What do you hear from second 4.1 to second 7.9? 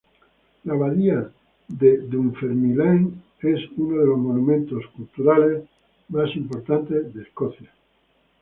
monumentos culturales más importantes de Escocia.